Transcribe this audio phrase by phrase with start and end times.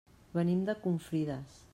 [0.37, 1.61] Venim de Confrides.